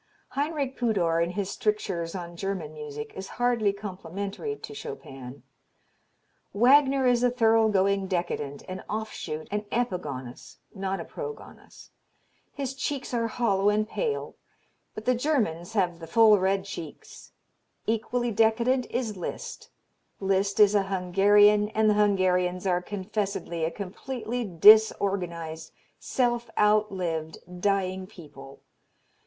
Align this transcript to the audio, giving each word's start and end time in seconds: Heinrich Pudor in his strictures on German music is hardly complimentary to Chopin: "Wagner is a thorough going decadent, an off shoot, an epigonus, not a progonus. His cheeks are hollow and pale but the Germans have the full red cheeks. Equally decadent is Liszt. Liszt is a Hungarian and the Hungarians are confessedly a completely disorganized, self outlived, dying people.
Heinrich 0.29 0.77
Pudor 0.79 1.21
in 1.23 1.29
his 1.29 1.51
strictures 1.51 2.15
on 2.15 2.35
German 2.35 2.73
music 2.73 3.13
is 3.15 3.27
hardly 3.37 3.71
complimentary 3.71 4.55
to 4.55 4.73
Chopin: 4.73 5.43
"Wagner 6.53 7.05
is 7.05 7.21
a 7.21 7.29
thorough 7.29 7.69
going 7.69 8.07
decadent, 8.07 8.63
an 8.67 8.83
off 8.89 9.11
shoot, 9.13 9.47
an 9.51 9.61
epigonus, 9.71 10.57
not 10.73 10.99
a 10.99 11.05
progonus. 11.05 11.91
His 12.51 12.73
cheeks 12.73 13.13
are 13.13 13.27
hollow 13.27 13.69
and 13.69 13.87
pale 13.87 14.33
but 14.95 15.05
the 15.05 15.13
Germans 15.13 15.73
have 15.73 15.99
the 15.99 16.07
full 16.07 16.39
red 16.39 16.65
cheeks. 16.65 17.33
Equally 17.85 18.31
decadent 18.31 18.87
is 18.89 19.15
Liszt. 19.17 19.69
Liszt 20.19 20.59
is 20.59 20.73
a 20.73 20.81
Hungarian 20.85 21.69
and 21.75 21.87
the 21.87 21.93
Hungarians 21.93 22.65
are 22.65 22.81
confessedly 22.81 23.63
a 23.65 23.69
completely 23.69 24.43
disorganized, 24.45 25.71
self 25.99 26.49
outlived, 26.57 27.37
dying 27.61 28.07
people. 28.07 28.61